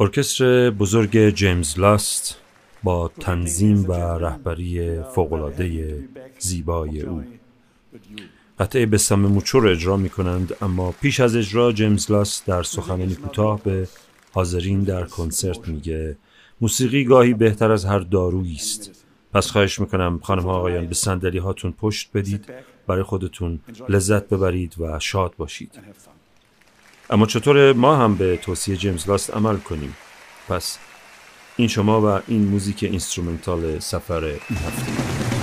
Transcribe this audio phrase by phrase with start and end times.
[0.00, 2.36] ارکستر بزرگ جیمز لاست
[2.82, 5.98] با تنظیم و رهبری فوقالعاده
[6.38, 7.24] زیبای او.
[8.58, 13.14] قطعه بسم موچو را اجرا می کنند اما پیش از اجرا جیمز لاست در سخنانی
[13.14, 13.88] کوتاه به
[14.32, 16.16] حاضرین در کنسرت میگه
[16.60, 19.04] موسیقی گاهی بهتر از هر دارویی است.
[19.32, 22.52] پس خواهش می‌کنم خانم ها آقایان به صندلی هاتون پشت بدید
[22.86, 25.80] برای خودتون لذت ببرید و شاد باشید.
[27.10, 29.96] اما چطور ما هم به توصیه جیمز لاست عمل کنیم؟
[30.48, 30.78] پس
[31.56, 35.33] این شما و این موزیک instrumental سفر این هفته.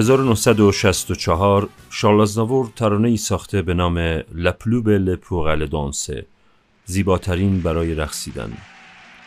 [0.00, 3.98] (1964) شارل آزناور ترانه ای ساخته به نام
[4.34, 6.26] لپلو بل پور دانسه
[6.84, 8.52] زیباترین برای رقصیدن.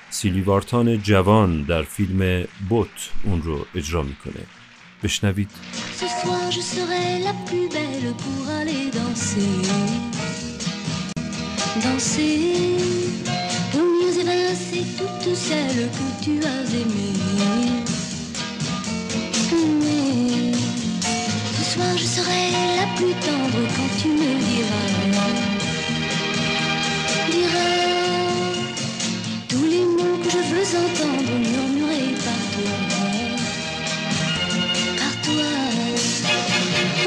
[0.10, 4.44] سیلی وارتان جوان در فیلم بوت اون رو اجرا می‌کنه.
[5.04, 5.50] بشنوید.
[11.84, 12.54] Danser.
[14.98, 17.83] Toutes celles que tu as aimées.
[21.74, 24.90] Soir je serai la plus tendre quand tu me diras
[27.32, 27.80] Diras
[29.50, 32.74] Tous les mots que je veux entendre murmurés par toi
[35.02, 35.52] par toi.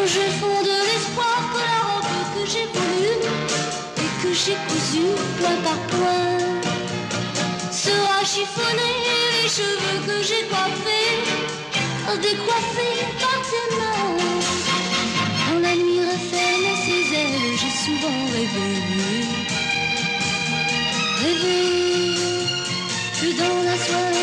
[0.04, 3.21] Je fonde de l'espoir que la robe que j'ai voulue
[4.04, 6.38] et que j'ai cousue point par point
[7.71, 8.98] sera chiffonnée
[9.43, 11.47] les cheveux que j'ai coiffés
[12.21, 13.85] décoiffés par tes mains.
[17.86, 19.24] souvent réveillé.
[21.22, 22.16] Réveillé,
[23.12, 24.16] je suis dans la soirée.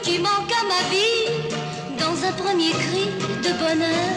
[0.00, 1.26] Qui manque à ma vie
[1.98, 3.06] dans un premier cri
[3.44, 4.16] de bonheur.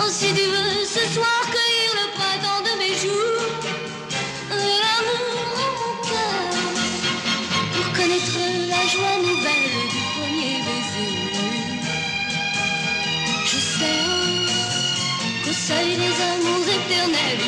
[0.00, 3.42] Oh, si tu veux ce soir cueillir le printemps de mes jours,
[4.82, 6.42] l'amour en mon cœur,
[7.74, 8.38] pour connaître
[8.68, 11.14] la joie nouvelle du premier baiser.
[13.46, 14.04] Je sais
[15.44, 17.44] qu'au seuil des amours éternels,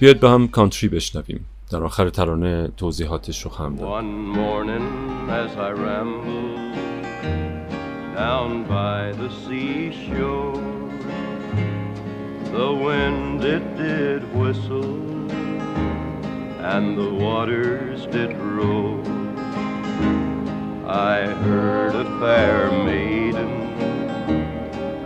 [0.00, 3.76] بیاید به هم کانتری بشنویم در آخر ترانه توضیحاتش رو هم
[8.16, 10.60] down by the seashore,
[12.56, 15.00] the wind it did whistle
[16.72, 19.00] and the waters did roll.
[21.14, 22.58] I heard a fair
[22.88, 23.52] maiden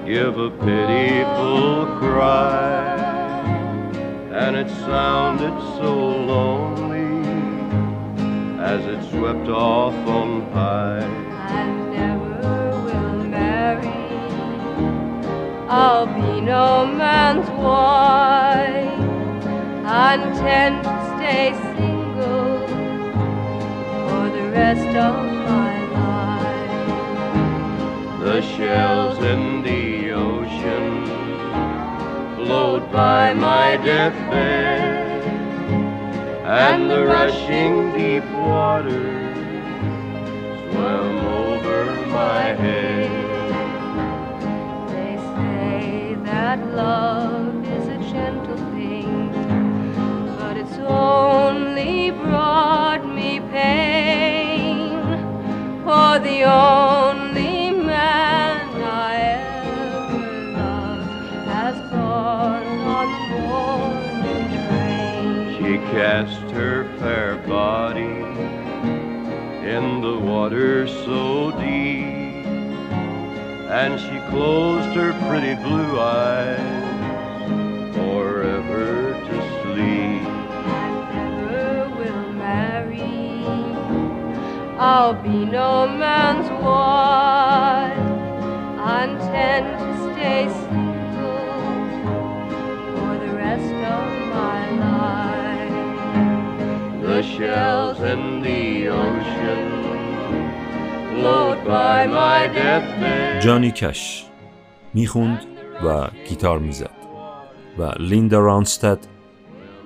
[0.07, 3.04] give a pitiful cry,
[4.55, 5.93] and it sounded so
[6.33, 7.11] lonely
[8.63, 11.01] as it swept off on high.
[11.01, 13.89] I never will marry.
[15.69, 19.01] I'll be no man's wife.
[19.87, 22.59] I intend to stay single
[24.07, 25.15] for the rest of
[25.51, 26.79] my life.
[28.21, 29.94] The shells in the
[32.45, 35.23] flowed by my deathbed,
[36.45, 39.05] and the rushing deep water
[40.71, 43.11] swam over my head.
[44.91, 49.33] They say that love is a gentle thing,
[50.39, 55.01] but it's only brought me pain.
[55.85, 56.45] For the
[65.65, 68.03] She cast her fair body
[69.67, 72.45] in the water so deep,
[73.73, 76.61] and she closed her pretty blue eyes
[77.97, 80.29] forever to sleep.
[80.69, 83.01] I never will marry.
[84.79, 87.99] I'll be no man's wife.
[88.79, 90.45] I intend to stay
[97.33, 98.65] shells in the
[99.05, 99.63] ocean.
[101.11, 103.43] Flowed by my deathbed.
[103.43, 104.25] جانی کش
[104.95, 105.41] می‌خوند
[105.85, 106.91] و گیتار می‌زد
[107.79, 108.99] و لیندا رانستد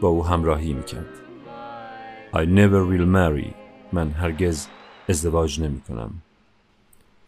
[0.00, 1.06] با او همراهی می‌کرد.
[2.34, 3.54] I never will marry.
[3.92, 4.66] من هرگز
[5.08, 6.10] ازدواج نمی کنم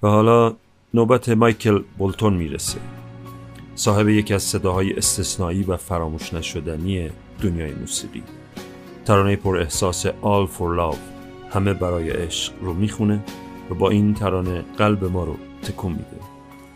[0.02, 0.54] و حالا
[0.94, 2.78] نوبت مایکل بولتون می‌رسه.
[3.74, 7.10] صاحب یکی از صداهای استثنایی و فراموش نشدنی
[7.42, 8.22] دنیای موسیقی.
[9.10, 10.98] ترانه پر احساس All for Love
[11.54, 13.20] همه برای عشق رو می‌خونه
[13.70, 16.16] و با این ترانه قلب ما رو تکون میده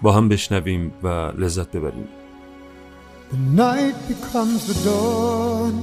[0.02, 1.08] با هم بشنویم و
[1.38, 2.08] لذت ببریم
[3.31, 5.75] The night becomes the dawn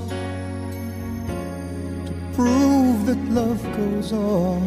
[2.07, 4.61] to prove that love goes on.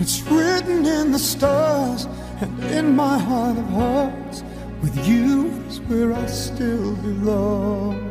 [0.00, 2.02] It's written in the stars
[2.42, 4.38] and in my heart of hearts.
[4.82, 5.30] With you
[5.68, 8.09] is where I still belong.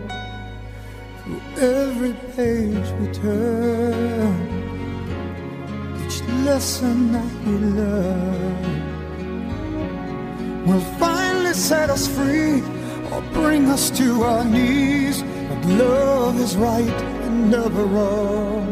[1.57, 4.33] Every page we turn,
[6.03, 8.79] each lesson that we learn
[10.65, 12.61] will finally set us free
[13.11, 15.21] or bring us to our knees.
[15.21, 18.65] But love is right and never wrong.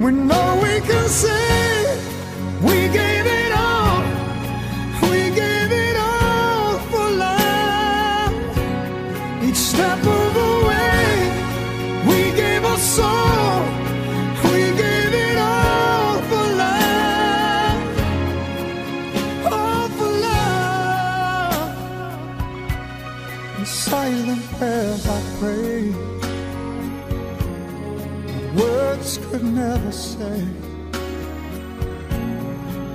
[0.00, 1.98] We know we can say
[2.62, 3.09] we gave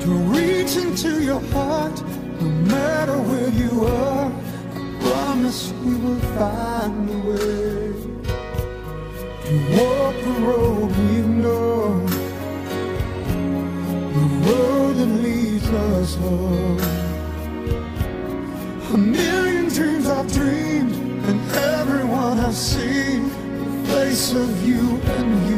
[0.06, 2.00] To reach into your heart,
[2.40, 4.32] no matter where you are.
[4.32, 7.94] I promise we will find a way
[9.46, 12.06] to walk the road we know,
[14.16, 16.80] the road that leads us home.
[18.94, 20.94] A million dreams I've dreamed,
[21.30, 21.40] and
[21.80, 23.24] everyone I've seen,
[23.64, 25.55] the face of you and you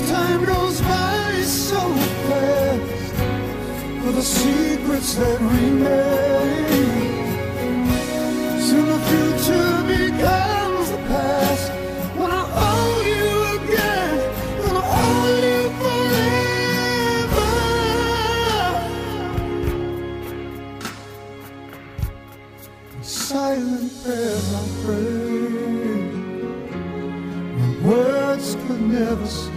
[0.00, 1.80] lifetime goes by so
[2.28, 3.14] fast
[4.02, 6.70] for the secrets that remain.
[8.60, 9.79] Soon the future
[28.40, 29.50] words could never say.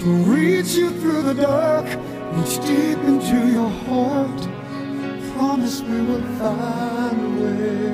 [0.00, 1.86] To reach you through the dark,
[2.34, 4.40] reach deep into your heart.
[5.34, 7.90] Promise we will find a way.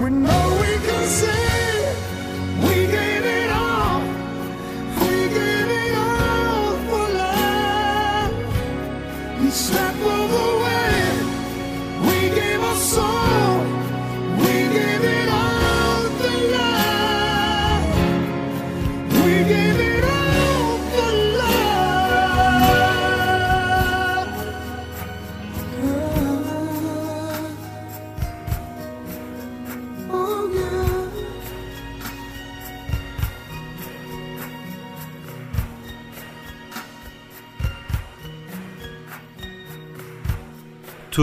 [0.00, 1.94] When all we can say,
[2.62, 4.00] we gave it all.
[5.00, 8.32] We gave it all for love.
[9.46, 9.94] Each step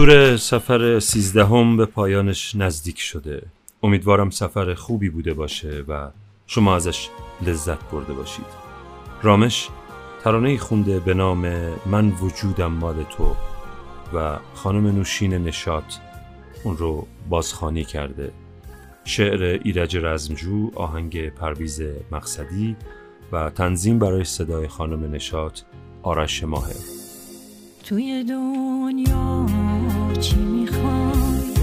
[0.02, 3.42] تور سفر سیزدهم به پایانش نزدیک شده.
[3.82, 6.10] امیدوارم سفر خوبی بوده باشه و
[6.46, 7.08] شما ازش
[7.46, 8.44] لذت برده باشید.
[9.22, 9.68] رامش
[10.24, 11.46] ترانه خونده به نام
[11.86, 13.36] من وجودم مال تو
[14.16, 16.00] و خانم نوشین نشات
[16.64, 18.32] اون رو بازخوانی کرده.
[19.04, 21.82] شعر ایرج رزمجو آهنگ پرویز
[22.12, 22.76] مقصدی
[23.32, 25.64] و تنظیم برای صدای خانم نشات
[26.02, 26.76] آرش ماهر.
[27.84, 29.11] توی دنیا
[30.22, 31.54] چی می‌خوای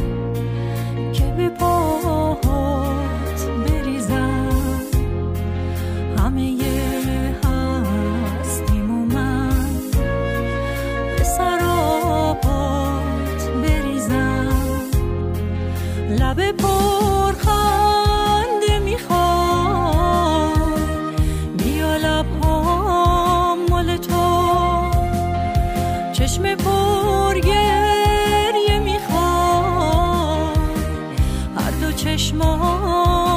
[1.13, 4.49] که به پاهات بریزم؟
[6.17, 6.57] همه
[7.43, 9.65] هستیم و من
[11.17, 12.31] به سرابات
[13.63, 14.53] بریزم.
[16.09, 17.99] لب پرخنده
[18.85, 20.53] می‌خوای
[21.57, 24.29] بیا لبهام مال تو.
[26.13, 27.39] چشم پر
[32.19, 33.28] هر